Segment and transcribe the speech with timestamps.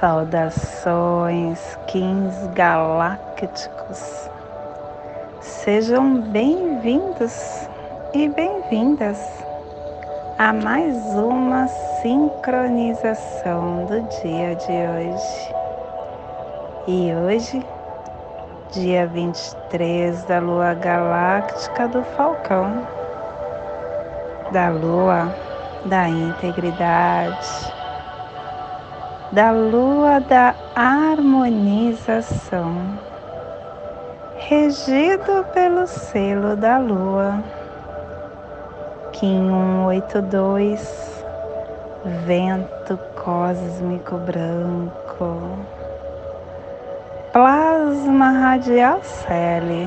[0.00, 4.28] saudações, kings galácticos,
[5.40, 7.66] sejam bem-vindos
[8.12, 9.18] e bem-vindas
[10.38, 11.66] a mais uma
[12.02, 15.54] sincronização do dia de hoje.
[16.88, 17.64] E hoje,
[18.72, 22.86] dia 23 da lua galáctica do Falcão,
[24.52, 25.34] da lua
[25.86, 27.72] da integridade,
[29.32, 32.98] da lua da harmonização,
[34.36, 37.42] regido pelo selo da lua,
[39.12, 39.50] Kim
[39.88, 41.24] 182,
[42.24, 45.58] vento cósmico branco
[47.36, 49.86] Plasma radial Celi,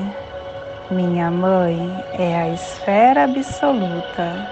[0.88, 4.46] minha mãe é a esfera absoluta.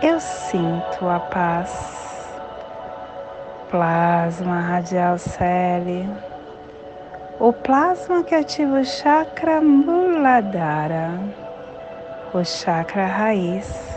[0.00, 1.99] Eu sinto a paz.
[3.70, 6.04] Plasma radial Celi,
[7.38, 11.20] o plasma que ativa o chakra Muladhara,
[12.34, 13.96] o chakra raiz,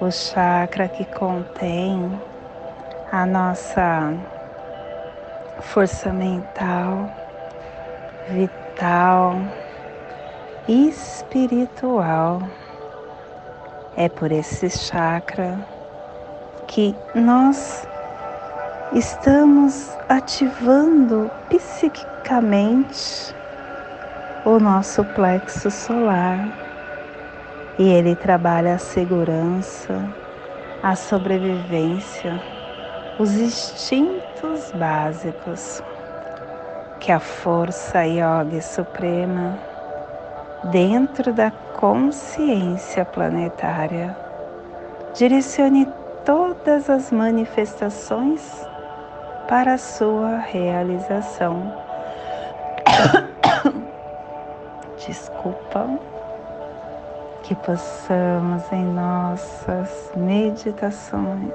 [0.00, 2.16] o chakra que contém
[3.10, 4.14] a nossa
[5.60, 7.10] força mental,
[8.28, 9.34] vital,
[10.68, 12.40] espiritual.
[13.96, 15.58] É por esse chakra
[16.68, 17.84] que nós
[18.94, 23.34] estamos ativando psiquicamente
[24.44, 26.38] o nosso plexo solar.
[27.76, 30.00] E ele trabalha a segurança,
[30.80, 32.40] a sobrevivência,
[33.18, 35.82] os instintos básicos
[37.00, 39.58] que a força yoga suprema
[40.70, 44.16] dentro da consciência planetária
[45.14, 45.88] direcione
[46.24, 48.40] todas as manifestações
[49.48, 51.72] para sua realização.
[55.06, 55.88] Desculpa
[57.42, 61.52] que possamos em nossas meditações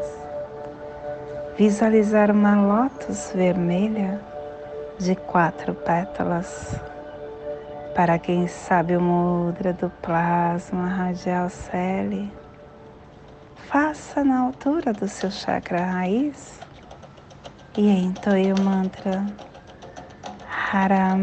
[1.57, 4.21] visualizar uma lótus vermelha
[4.97, 6.79] de quatro pétalas.
[7.95, 12.31] Para quem sabe o mudra do plasma radial Celi,
[13.67, 16.59] faça na altura do seu chakra raiz
[17.79, 19.25] e entoie o mantra
[20.45, 21.22] Haram.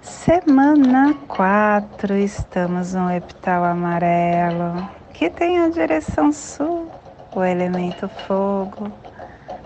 [0.00, 6.88] Semana 4, estamos no epital amarelo, que tem a direção sul,
[7.34, 8.92] o elemento fogo,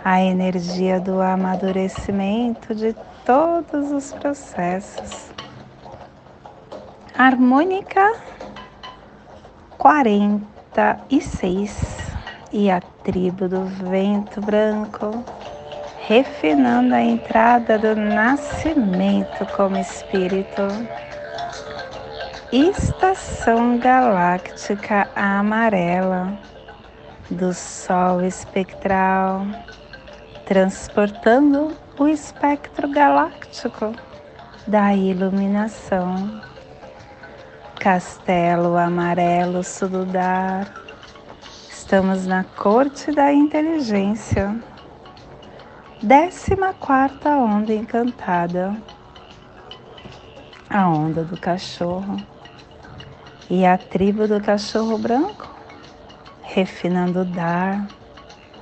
[0.03, 2.97] a energia do amadurecimento de
[3.27, 5.35] todos os processos.
[7.15, 8.15] Harmônica
[9.81, 11.73] 46
[12.53, 15.25] e a tribo do vento branco
[16.07, 20.61] refinando a entrada do nascimento como espírito.
[22.53, 26.39] Estação galáctica amarela
[27.31, 29.47] do Sol espectral,
[30.45, 33.95] transportando o espectro galáctico
[34.67, 36.50] da iluminação.
[37.81, 40.73] Castelo amarelo sududar.
[41.69, 44.55] Estamos na corte da inteligência
[46.03, 48.75] Décima quarta onda encantada,
[50.71, 52.17] a onda do cachorro
[53.51, 55.55] e a tribo do cachorro branco,
[56.41, 57.87] refinando o dar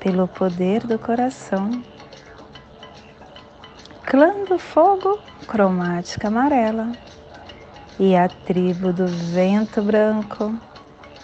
[0.01, 1.81] pelo poder do coração.
[4.05, 6.91] Clã do fogo, cromática amarela,
[7.99, 10.55] e a tribo do vento branco,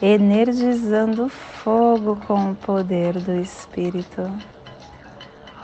[0.02, 4.22] energizando fogo com o poder do espírito.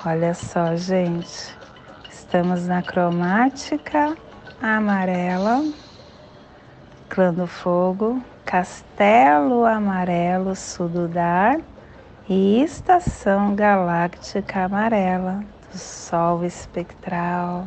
[0.07, 1.55] Olha só, gente,
[2.09, 4.17] estamos na cromática
[4.63, 5.65] amarela,
[7.09, 11.59] clã do fogo, castelo amarelo sududar
[12.29, 17.67] e estação galáctica amarela do sol espectral.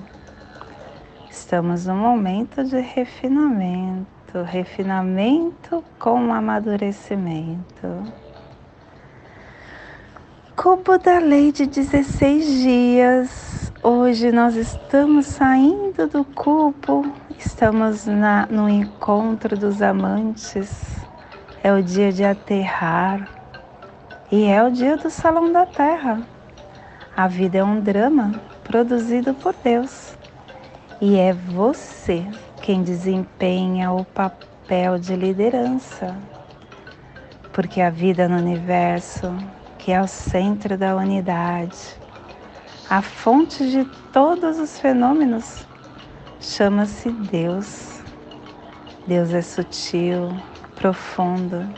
[1.33, 8.03] Estamos no momento de refinamento, refinamento com amadurecimento.
[10.55, 13.73] Cubo da lei de 16 dias.
[13.81, 20.71] Hoje nós estamos saindo do cubo, estamos na, no encontro dos amantes.
[21.63, 23.27] É o dia de aterrar
[24.31, 26.21] E é o dia do Salão da Terra.
[27.17, 30.15] A vida é um drama produzido por Deus.
[31.05, 32.25] E é você
[32.61, 36.15] quem desempenha o papel de liderança.
[37.51, 39.35] Porque a vida no universo,
[39.77, 41.77] que é o centro da unidade,
[42.89, 43.83] a fonte de
[44.13, 45.67] todos os fenômenos,
[46.39, 48.01] chama-se Deus.
[49.05, 50.29] Deus é sutil,
[50.73, 51.69] profundo,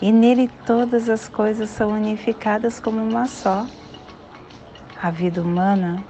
[0.00, 3.66] e nele todas as coisas são unificadas como uma só.
[4.96, 6.02] A vida humana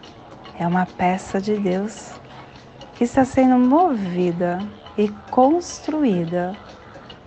[0.57, 2.20] é uma peça de Deus
[3.01, 4.59] que está sendo movida
[4.99, 6.55] e construída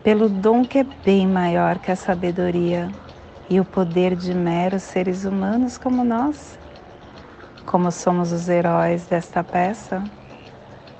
[0.03, 2.91] pelo dom que é bem maior que a sabedoria
[3.49, 6.59] e o poder de meros seres humanos como nós.
[7.65, 10.03] Como somos os heróis desta peça,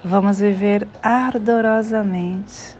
[0.03, 2.75] vamos viver ardorosamente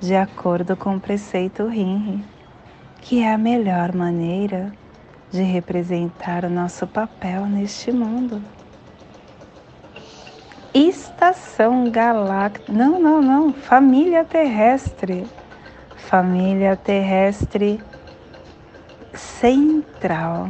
[0.00, 2.22] de acordo com o preceito Rinri,
[3.00, 4.70] que é a melhor maneira
[5.30, 8.42] de representar o nosso papel neste mundo
[10.74, 12.72] estação galáctica.
[12.72, 13.52] Não, não, não.
[13.52, 15.26] Família terrestre.
[15.96, 17.82] Família terrestre
[19.14, 20.48] central.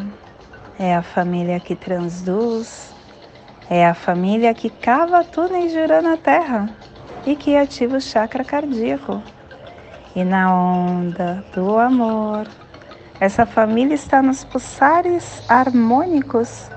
[0.78, 2.94] É a família que transduz.
[3.68, 6.68] É a família que cava túneis girando a terra
[7.26, 9.22] e que ativa o chakra cardíaco.
[10.14, 12.46] E na onda do amor,
[13.18, 16.68] essa família está nos pulsares harmônicos,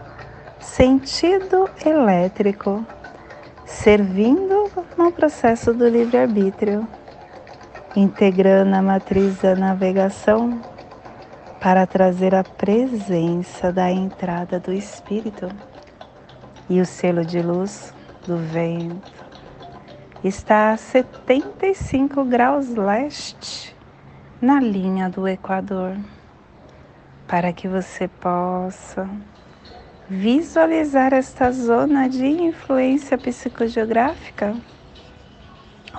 [0.59, 2.86] sentido elétrico
[3.65, 6.88] servindo no processo do livre-arbítrio,
[7.95, 10.62] integrando a matriz da navegação
[11.59, 15.50] para trazer a presença da entrada do Espírito
[16.69, 17.94] e o selo de luz
[18.27, 19.13] do vento.
[20.23, 23.75] Está a 75 graus leste
[24.41, 25.97] na linha do Equador,
[27.27, 29.09] para que você possa
[30.10, 34.56] visualizar esta zona de influência psicogeográfica?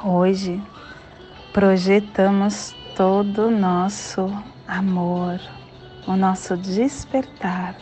[0.05, 0.63] Hoje
[1.53, 4.31] projetamos todo o nosso
[4.69, 5.41] amor,
[6.07, 7.75] o nosso despertar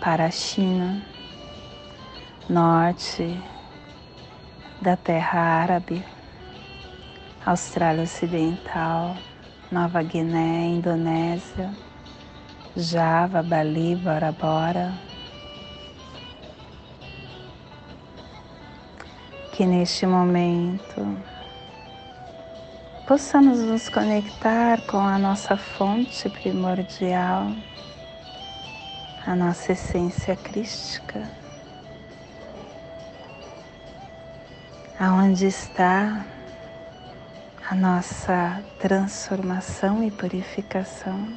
[0.00, 1.02] para a China,
[2.48, 3.38] norte
[4.80, 6.02] da Terra Árabe,
[7.44, 9.16] Austrália Ocidental,
[9.70, 11.70] Nova Guiné, Indonésia,
[12.76, 15.09] Java, Bali, Bora Bora,
[19.60, 21.18] que neste momento
[23.06, 27.52] possamos nos conectar com a nossa fonte primordial,
[29.26, 31.30] a nossa essência crística,
[34.98, 36.24] aonde está
[37.68, 41.28] a nossa transformação e purificação.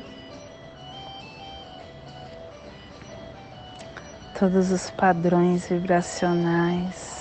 [4.40, 7.13] Todos os padrões vibracionais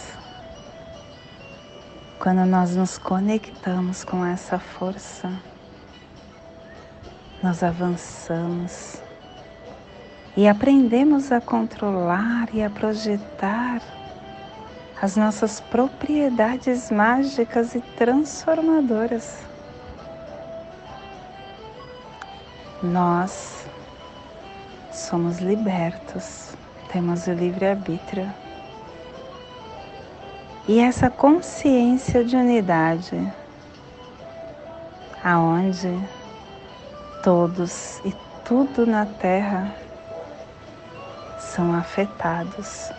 [2.22, 5.28] quando nós nos conectamos com essa força,
[7.42, 9.02] nós avançamos
[10.36, 13.82] e aprendemos a controlar e a projetar
[15.00, 19.40] as nossas propriedades mágicas e transformadoras.
[22.80, 23.66] Nós
[24.92, 26.54] somos libertos,
[26.92, 28.41] temos o livre-arbítrio.
[30.68, 33.32] E essa consciência de unidade,
[35.24, 35.92] aonde
[37.20, 38.14] todos e
[38.44, 39.74] tudo na Terra
[41.36, 42.92] são afetados,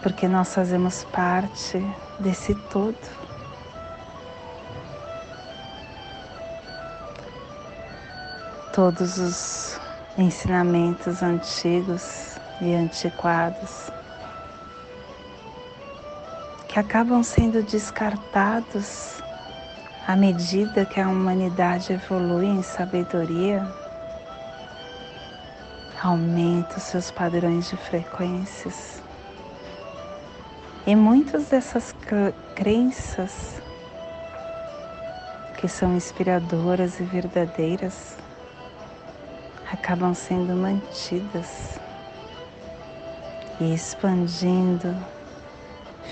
[0.00, 1.84] porque nós fazemos parte
[2.20, 2.96] desse todo.
[8.72, 9.80] Todos os
[10.16, 13.90] ensinamentos antigos e antiquados
[16.78, 19.20] acabam sendo descartados
[20.06, 23.66] à medida que a humanidade evolui em sabedoria,
[26.00, 29.02] aumenta os seus padrões de frequências.
[30.86, 31.92] E muitas dessas
[32.54, 33.60] crenças
[35.56, 38.16] que são inspiradoras e verdadeiras
[39.72, 41.80] acabam sendo mantidas
[43.60, 44.96] e expandindo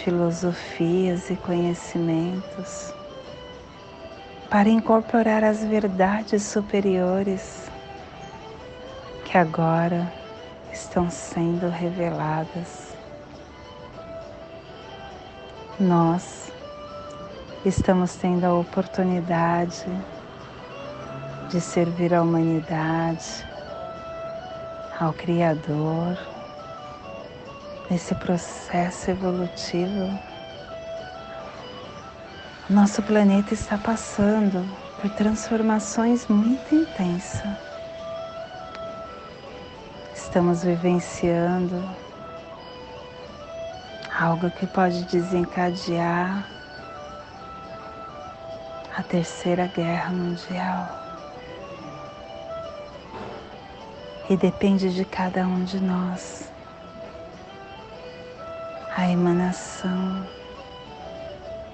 [0.02, 2.94] filosofias e conhecimentos
[4.50, 7.70] para incorporar as verdades superiores
[9.24, 10.12] que agora
[10.72, 12.94] estão sendo reveladas.
[15.80, 16.52] Nós
[17.64, 19.86] estamos tendo a oportunidade
[21.50, 23.44] de servir a humanidade,
[24.98, 26.16] ao Criador,
[27.90, 30.18] nesse processo evolutivo.
[32.68, 34.66] Nosso planeta está passando
[35.00, 37.56] por transformações muito intensas.
[40.14, 41.82] Estamos vivenciando
[44.18, 46.44] algo que pode desencadear
[48.96, 51.02] a Terceira Guerra Mundial.
[54.28, 56.55] E depende de cada um de nós
[58.96, 60.26] a emanação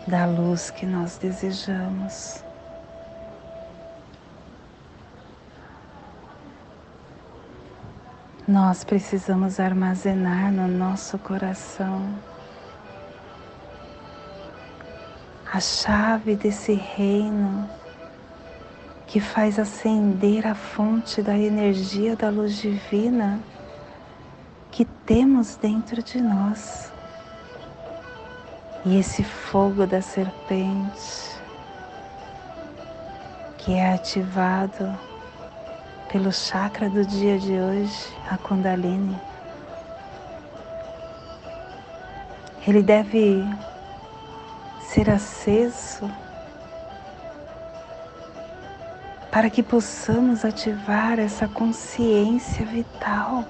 [0.08, 2.42] da luz que nós desejamos.
[8.46, 12.12] Nós precisamos armazenar no nosso coração
[15.52, 17.70] a chave desse reino
[19.06, 23.38] que faz acender a fonte da energia da luz divina
[24.72, 26.91] que temos dentro de nós.
[28.84, 31.40] E esse fogo da serpente
[33.58, 34.98] que é ativado
[36.10, 39.16] pelo chakra do dia de hoje, a Kundalini.
[42.66, 43.44] Ele deve
[44.80, 46.10] ser aceso
[49.30, 53.44] para que possamos ativar essa consciência vital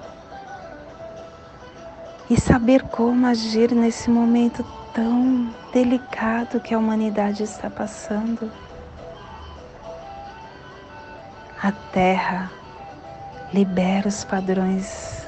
[2.29, 4.63] e saber como agir nesse momento
[4.93, 8.51] tão delicado que a humanidade está passando.
[11.61, 12.51] A Terra
[13.53, 15.27] libera os padrões,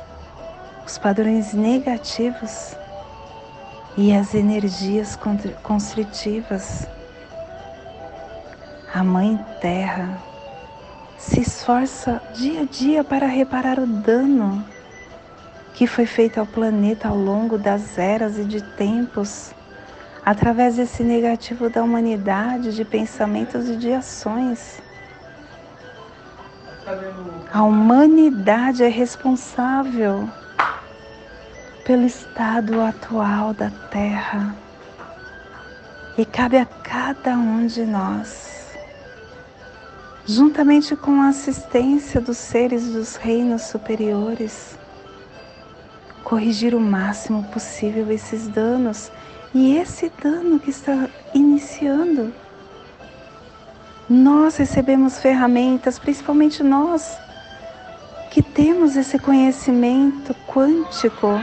[0.86, 2.76] os padrões negativos
[3.98, 5.18] e as energias
[5.64, 6.88] constritivas.
[8.94, 10.18] A Mãe Terra
[11.18, 14.64] se esforça dia a dia para reparar o dano
[15.76, 19.54] que foi feito ao planeta ao longo das eras e de tempos,
[20.26, 24.82] através desse negativo da humanidade, de pensamentos e de ações.
[27.52, 30.30] A humanidade é responsável
[31.84, 34.56] pelo estado atual da Terra
[36.18, 38.78] e cabe a cada um de nós,
[40.26, 44.78] juntamente com a assistência dos seres dos reinos superiores,
[46.26, 49.12] corrigir o máximo possível esses danos
[49.54, 52.34] e esse dano que está iniciando.
[54.10, 57.18] Nós recebemos ferramentas, principalmente nós
[58.32, 61.40] que temos esse conhecimento quântico,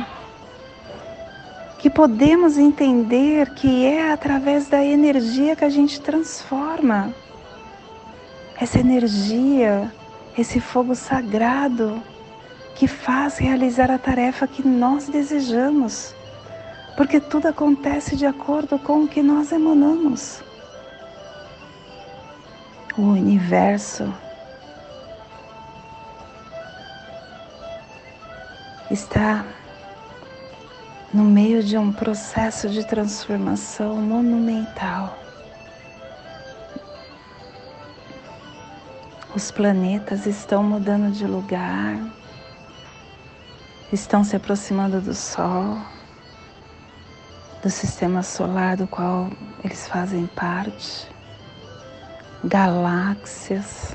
[1.79, 7.15] que podemos entender que é através da energia que a gente transforma.
[8.61, 9.93] Essa energia,
[10.37, 12.03] esse fogo sagrado
[12.75, 16.15] que faz realizar a tarefa que nós desejamos,
[16.97, 20.43] porque tudo acontece de acordo com o que nós emanamos.
[22.97, 24.13] O universo
[28.91, 29.45] está
[31.13, 35.19] no meio de um processo de transformação monumental.
[39.35, 41.97] Os planetas estão mudando de lugar,
[43.93, 45.77] estão se aproximando do Sol,
[47.63, 49.31] do sistema solar do qual
[49.63, 51.09] eles fazem parte,
[52.43, 53.95] galáxias,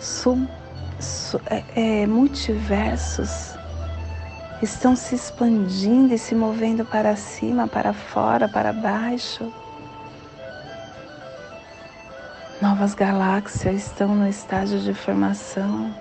[0.00, 0.48] sub,
[0.98, 3.54] su, é, é, multiversos
[4.62, 9.52] estão se expandindo e se movendo para cima, para fora, para baixo.
[12.60, 15.94] Novas galáxias estão no estágio de formação.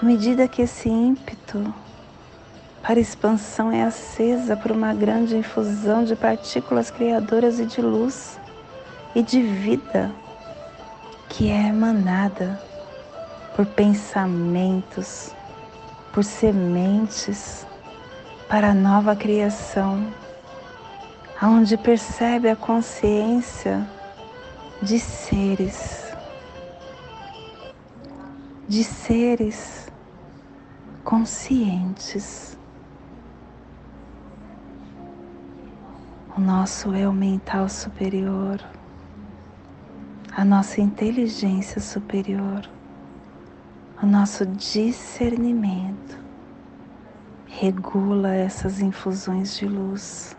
[0.00, 1.74] À medida que esse ímpeto
[2.82, 8.40] para expansão é acesa por uma grande infusão de partículas criadoras e de luz
[9.14, 10.10] e de vida
[11.28, 12.58] que é emanada
[13.54, 15.34] por pensamentos,
[16.14, 17.66] por sementes
[18.48, 20.06] para a nova criação,
[21.38, 23.86] aonde percebe a consciência
[24.80, 26.10] de seres,
[28.66, 29.89] de seres
[31.04, 32.58] conscientes.
[36.36, 38.60] O nosso eu mental superior,
[40.36, 42.68] a nossa inteligência superior,
[44.02, 46.18] o nosso discernimento
[47.46, 50.36] regula essas infusões de luz,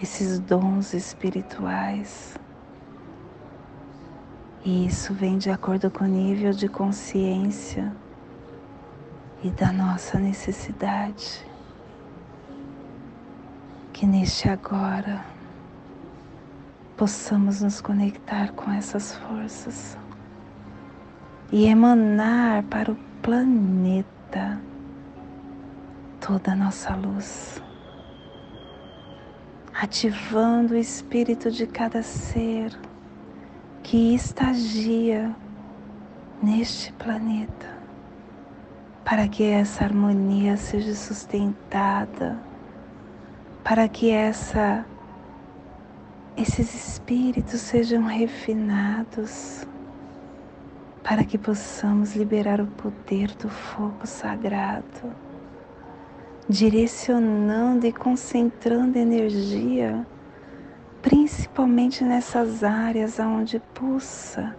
[0.00, 2.36] esses dons espirituais.
[4.62, 7.96] E isso vem de acordo com o nível de consciência
[9.42, 11.44] e da nossa necessidade.
[13.92, 15.24] Que neste agora
[16.96, 19.96] possamos nos conectar com essas forças
[21.52, 24.60] e emanar para o planeta
[26.20, 27.60] toda a nossa luz,
[29.74, 32.78] ativando o espírito de cada ser
[33.82, 35.34] que estagia
[36.42, 37.79] neste planeta,
[39.10, 42.38] para que essa harmonia seja sustentada,
[43.64, 44.86] para que essa
[46.36, 49.66] esses espíritos sejam refinados
[51.02, 55.12] para que possamos liberar o poder do fogo sagrado,
[56.48, 60.06] direcionando e concentrando energia,
[61.02, 64.54] principalmente nessas áreas onde pulsa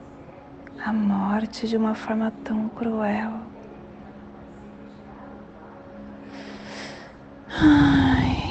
[0.85, 3.50] a morte de uma forma tão cruel.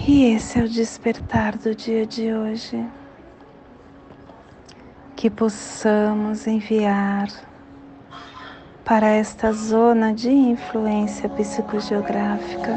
[0.07, 2.85] E esse é o despertar do dia de hoje.
[5.17, 7.29] Que possamos enviar
[8.85, 12.75] para esta zona de influência psicogeográfica,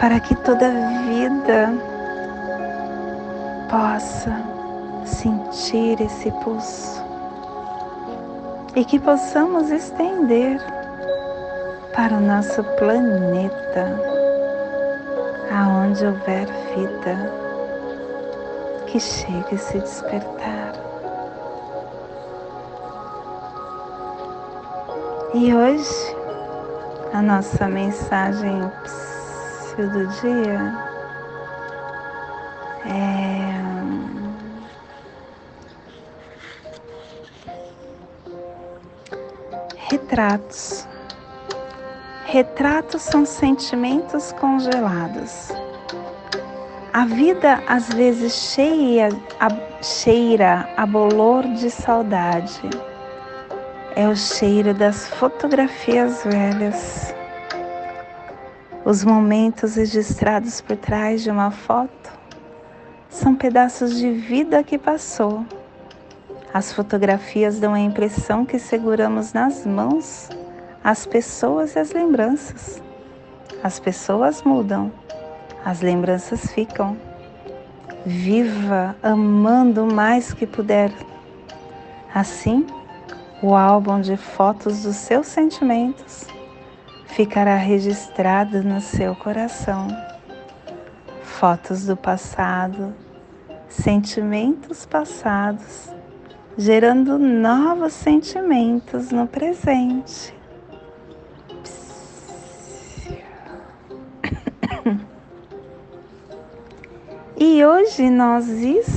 [0.00, 0.70] para que toda
[1.08, 1.72] vida
[3.68, 4.40] possa
[5.04, 7.02] sentir esse pulso
[8.76, 10.77] e que possamos estender
[11.98, 14.00] para o nosso planeta,
[15.50, 17.32] aonde houver vida,
[18.86, 20.74] que chegue a se despertar.
[25.34, 26.16] E hoje
[27.12, 28.60] a nossa mensagem
[29.76, 30.78] do dia
[32.86, 33.08] é
[39.90, 40.77] retratos.
[42.30, 45.48] Retratos são sentimentos congelados.
[46.92, 49.08] A vida às vezes cheia,
[49.40, 49.48] a,
[49.82, 52.68] cheira a bolor de saudade
[53.96, 57.14] é o cheiro das fotografias velhas.
[58.84, 62.12] Os momentos registrados por trás de uma foto
[63.08, 65.46] são pedaços de vida que passou.
[66.52, 70.28] As fotografias dão a impressão que seguramos nas mãos
[70.88, 72.82] as pessoas e as lembranças.
[73.62, 74.90] As pessoas mudam,
[75.62, 76.96] as lembranças ficam.
[78.06, 80.90] Viva amando o mais que puder.
[82.14, 82.66] Assim,
[83.42, 86.26] o álbum de fotos dos seus sentimentos
[87.04, 89.88] ficará registrado no seu coração.
[91.22, 92.94] Fotos do passado,
[93.68, 95.92] sentimentos passados,
[96.56, 100.37] gerando novos sentimentos no presente.
[107.40, 108.88] E hoje nós estamos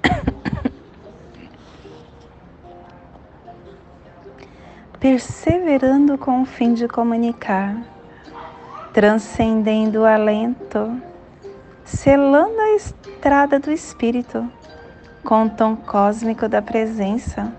[5.00, 7.76] perseverando com o fim de comunicar,
[8.92, 10.96] transcendendo o alento,
[11.84, 14.48] selando a estrada do Espírito
[15.24, 17.52] com o tom cósmico da presença,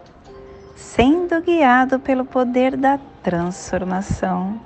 [0.74, 4.58] sendo guiado pelo poder da transformação.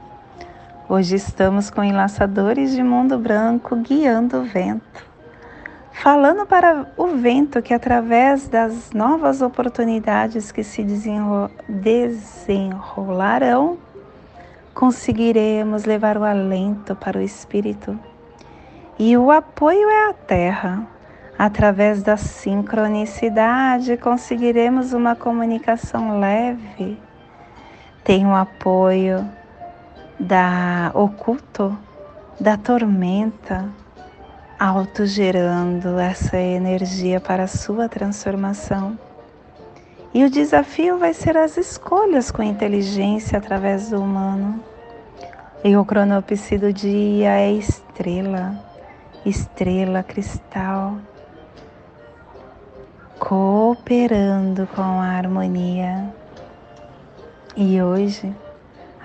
[0.89, 5.09] Hoje estamos com enlaçadores de mundo branco guiando o vento
[5.99, 10.81] falando para o vento que, através das novas oportunidades que se
[11.67, 13.77] desenrolarão,
[14.73, 17.99] conseguiremos levar o alento para o espírito.
[18.97, 20.87] E o apoio é a terra.
[21.37, 26.97] Através da sincronicidade, conseguiremos uma comunicação leve.
[28.03, 29.29] Tem o apoio
[30.19, 31.77] da oculto,
[32.39, 33.69] da tormenta,
[34.59, 38.99] autogerando essa energia para a sua transformação.
[40.13, 44.61] E o desafio vai ser as escolhas com inteligência através do humano.
[45.63, 48.59] E o cronopse do dia é estrela,
[49.25, 50.97] estrela cristal,
[53.19, 56.13] cooperando com a harmonia.
[57.55, 58.33] E hoje,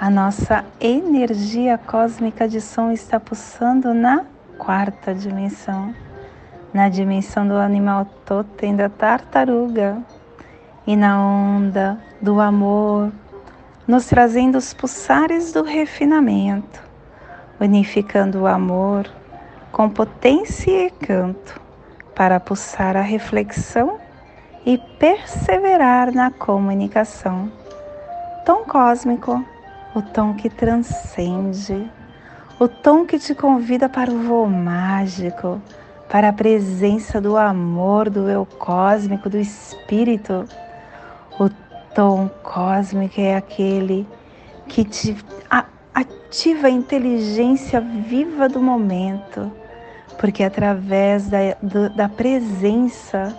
[0.01, 4.25] a nossa energia cósmica de som está pulsando na
[4.59, 5.95] quarta dimensão,
[6.73, 9.99] na dimensão do animal totem da tartaruga
[10.87, 13.13] e na onda do amor,
[13.87, 16.83] nos trazendo os pulsares do refinamento,
[17.61, 19.09] unificando o amor
[19.71, 21.61] com potência e canto,
[22.15, 23.99] para pulsar a reflexão
[24.65, 27.51] e perseverar na comunicação.
[28.47, 29.45] Tom cósmico,
[29.95, 31.89] o tom que transcende,
[32.59, 35.61] o tom que te convida para o voo mágico,
[36.09, 40.45] para a presença do amor, do eu cósmico, do espírito.
[41.39, 41.49] O
[41.95, 44.07] tom cósmico é aquele
[44.69, 45.17] que te
[45.95, 49.51] ativa a inteligência viva do momento,
[50.19, 51.39] porque através da,
[51.95, 53.37] da presença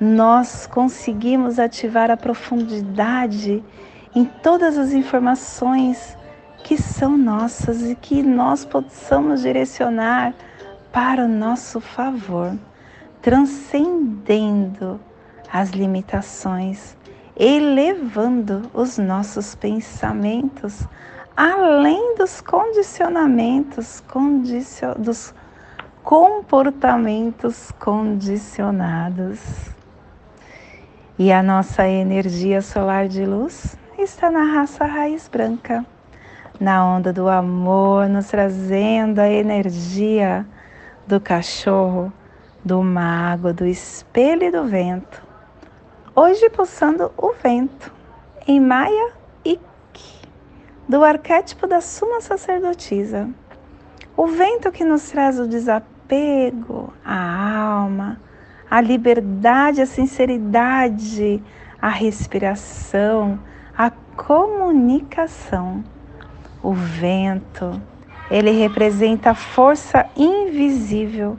[0.00, 3.62] nós conseguimos ativar a profundidade
[4.14, 6.16] em todas as informações
[6.62, 10.34] que são nossas e que nós possamos direcionar
[10.92, 12.56] para o nosso favor,
[13.20, 15.00] transcendendo
[15.52, 16.96] as limitações,
[17.36, 20.86] elevando os nossos pensamentos
[21.36, 25.34] além dos condicionamentos, condicio, dos
[26.02, 29.40] comportamentos condicionados.
[31.18, 35.84] E a nossa energia solar de luz está na raça raiz branca,
[36.60, 40.46] na onda do amor, nos trazendo a energia
[41.06, 42.12] do cachorro,
[42.64, 45.22] do mago, do espelho e do vento.
[46.14, 47.92] Hoje pulsando o vento
[48.46, 49.12] em Maia
[50.88, 53.28] do arquétipo da suma sacerdotisa.
[54.16, 58.20] O vento que nos traz o desapego, a alma,
[58.70, 61.42] a liberdade, a sinceridade,
[61.80, 63.38] a respiração,
[64.16, 65.84] comunicação.
[66.62, 67.80] O vento,
[68.30, 71.38] ele representa a força invisível,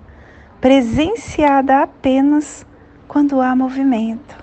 [0.62, 2.66] presenciada apenas
[3.08, 4.36] quando há movimento.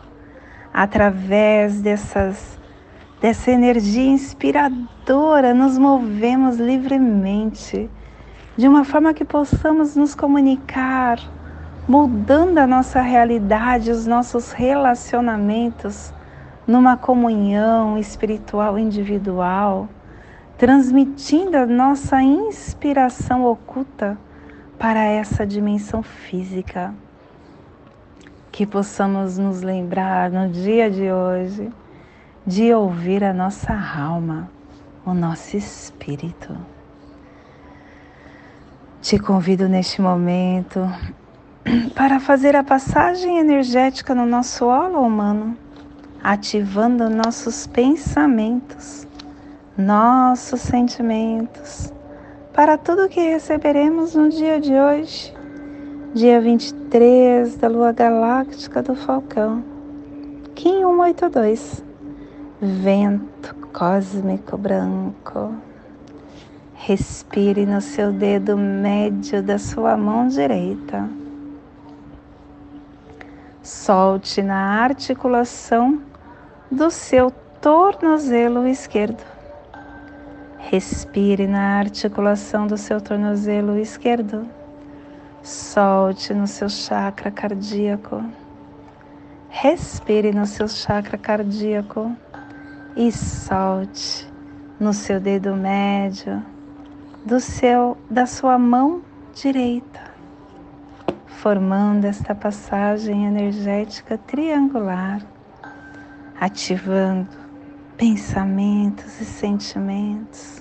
[0.73, 2.61] Através dessas
[3.23, 7.88] dessa energia inspiradora, nos movemos livremente,
[8.57, 11.21] de uma forma que possamos nos comunicar,
[11.87, 16.12] mudando a nossa realidade, os nossos relacionamentos,
[16.66, 19.88] numa comunhão espiritual individual,
[20.57, 24.16] transmitindo a nossa inspiração oculta
[24.79, 26.94] para essa dimensão física.
[28.51, 31.72] Que possamos nos lembrar no dia de hoje
[32.46, 34.51] de ouvir a nossa alma,
[35.07, 36.57] o nosso espírito.
[39.01, 40.81] Te convido neste momento
[41.94, 45.57] para fazer a passagem energética no nosso holo humano,
[46.23, 49.07] ativando nossos pensamentos,
[49.77, 51.93] nossos sentimentos,
[52.53, 55.35] para tudo que receberemos no dia de hoje,
[56.15, 59.65] dia 23 da lua galáctica do Falcão,
[60.55, 61.83] Kim 182
[62.65, 65.53] vento cósmico branco.
[66.75, 71.09] Respire no seu dedo médio da sua mão direita.
[73.63, 76.01] Solte na articulação
[76.73, 77.31] do seu
[77.61, 79.23] tornozelo esquerdo.
[80.59, 84.49] Respire na articulação do seu tornozelo esquerdo.
[85.43, 88.25] Solte no seu chakra cardíaco.
[89.51, 92.17] Respire no seu chakra cardíaco
[92.97, 94.27] e solte
[94.81, 96.43] no seu dedo médio
[97.25, 99.03] do seu da sua mão
[99.35, 100.01] direita,
[101.27, 105.21] formando esta passagem energética triangular,
[106.43, 107.29] ativando
[107.97, 110.61] pensamentos e sentimentos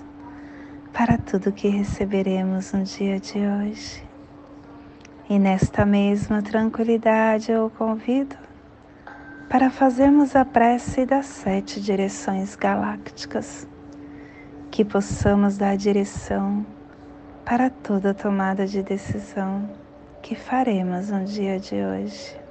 [0.93, 4.03] para tudo que receberemos no dia de hoje.
[5.27, 8.35] E nesta mesma tranquilidade eu o convido
[9.49, 13.67] para fazermos a prece das sete direções galácticas,
[14.69, 16.63] que possamos dar direção
[17.43, 19.67] para toda tomada de decisão
[20.21, 22.50] que faremos no dia de hoje.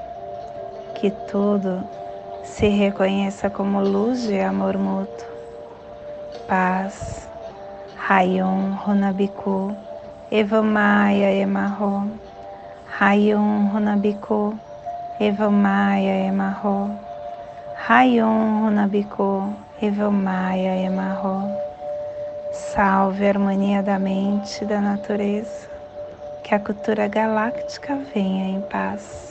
[1.01, 1.83] que tudo
[2.43, 5.25] se reconheça como luz de amor mútuo,
[6.47, 7.27] paz,
[8.07, 9.75] Rayon Runabiku,
[10.31, 12.07] Evamaya Emarro,
[12.99, 14.55] Rayon Runabiku,
[15.19, 16.91] Evamaya Emarro,
[17.87, 21.49] Rayon Runabiku, Evamaya Emarro.
[22.51, 25.67] Salve a harmonia da mente e da natureza,
[26.43, 29.30] que a cultura galáctica venha em paz,